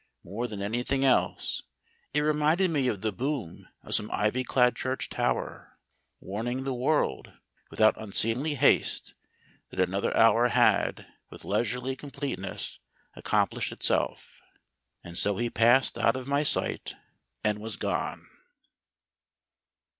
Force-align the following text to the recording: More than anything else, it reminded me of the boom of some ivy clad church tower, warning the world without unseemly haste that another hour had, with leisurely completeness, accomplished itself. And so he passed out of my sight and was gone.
More 0.23 0.47
than 0.47 0.63
anything 0.63 1.05
else, 1.05 1.61
it 2.11 2.21
reminded 2.21 2.71
me 2.71 2.87
of 2.87 3.01
the 3.01 3.11
boom 3.11 3.67
of 3.83 3.93
some 3.93 4.09
ivy 4.11 4.43
clad 4.43 4.75
church 4.75 5.09
tower, 5.09 5.77
warning 6.19 6.63
the 6.63 6.73
world 6.73 7.33
without 7.69 8.01
unseemly 8.01 8.55
haste 8.55 9.13
that 9.69 9.79
another 9.79 10.17
hour 10.17 10.47
had, 10.47 11.05
with 11.29 11.45
leisurely 11.45 11.95
completeness, 11.95 12.79
accomplished 13.15 13.71
itself. 13.71 14.41
And 15.03 15.19
so 15.19 15.37
he 15.37 15.51
passed 15.51 15.95
out 15.99 16.15
of 16.15 16.27
my 16.27 16.41
sight 16.41 16.95
and 17.43 17.59
was 17.59 17.75
gone. 17.77 18.27